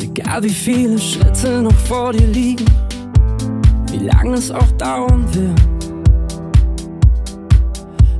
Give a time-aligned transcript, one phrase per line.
[0.00, 2.66] egal wie viele Schritte noch vor dir liegen,
[3.90, 5.60] wie lange es auch dauern wird.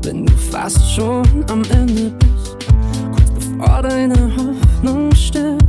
[0.02, 2.56] Wenn du fast schon am Ende bist,
[3.12, 5.64] kurz bevor deine Hoffnung stirbt.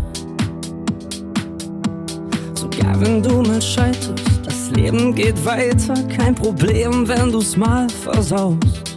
[2.53, 8.95] Sogar wenn du mal scheiterst, das Leben geht weiter, kein Problem, wenn du's mal versaust.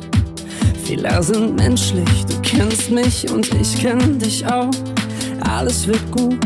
[0.85, 4.71] Fehler sind menschlich, du kennst mich und ich kenn dich auch.
[5.49, 6.39] Alles wird gut,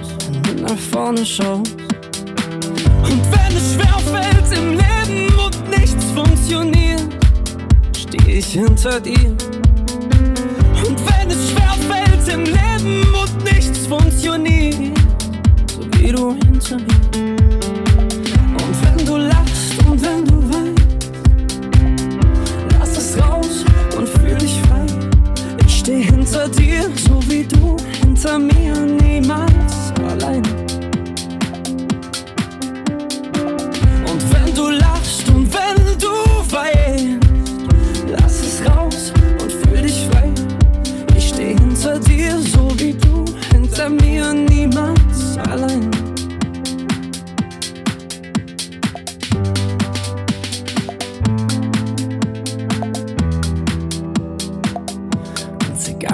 [0.61, 1.77] nach vorne schaust.
[3.03, 7.07] Und wenn es schwer fällt im Leben und nichts funktioniert,
[7.97, 9.37] steh ich hinter dir.
[10.87, 14.99] Und wenn es schwer fällt im Leben und nichts funktioniert,
[15.73, 17.37] so wie du hinter mir.
[18.63, 21.11] Und wenn du lachst und wenn du weinst,
[22.79, 23.65] lass es raus
[23.97, 24.87] und fühl dich frei.
[25.67, 28.66] Ich steh hinter dir, so wie du hinter mir,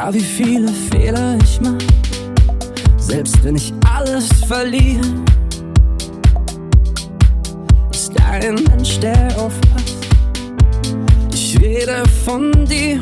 [0.02, 1.78] egal wie viele Fehler ich mach,
[2.96, 5.06] selbst wenn ich alles verliere,
[7.92, 9.96] ist da ein Mensch, der aufpasst.
[11.32, 12.98] Ich rede von dir.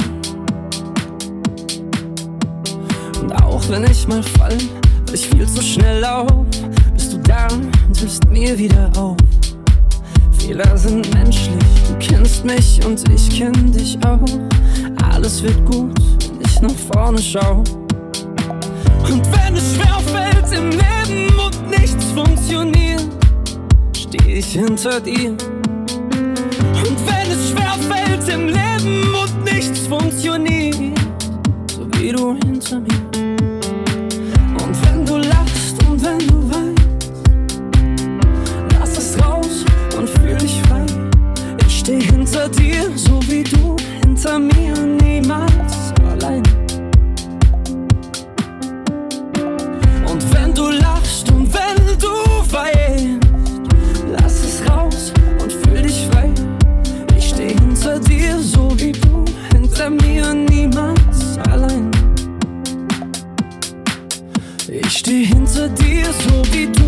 [3.20, 4.58] Und auch wenn ich mal fall,
[5.06, 6.30] weil ich viel zu schnell auf,
[6.92, 7.48] bist du da
[7.88, 9.16] und hilfst mir wieder auf.
[10.32, 14.20] Fehler sind menschlich, du kennst mich und ich kenn dich auch.
[15.10, 15.98] Alles wird gut,
[16.60, 17.62] ich nach vorne schau.
[19.04, 23.08] Und wenn es schwer fällt im Leben und nichts funktioniert,
[23.96, 25.30] steh ich hinter dir.
[25.30, 30.98] Und wenn es schwer fällt im Leben und nichts funktioniert,
[31.72, 33.36] so wie du hinter mir.
[34.62, 37.20] Und wenn du lachst und wenn du weinst,
[38.78, 39.64] lass es raus
[39.96, 40.84] und fühl dich frei.
[41.66, 44.69] Ich steh hinter dir, so wie du hinter mir,
[66.12, 66.79] hinter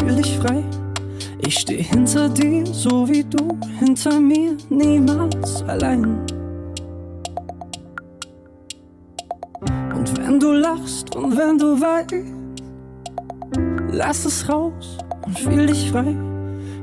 [0.00, 0.64] fühl dich frei.
[1.42, 6.04] Ich steh hinter dir, so wie du hinter mir, niemals allein.
[9.94, 12.62] Und wenn du lachst und wenn du weinst,
[13.92, 16.16] lass es raus und fühl dich frei.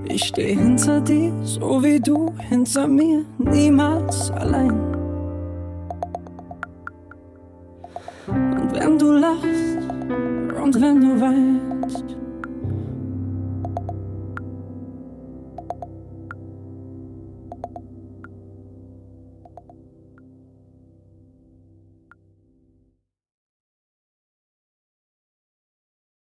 [0.09, 4.71] Ich steh hinter dir, so wie du hinter mir, niemals allein.
[8.27, 9.77] Und wenn du lachst
[10.61, 12.16] und wenn du weinst,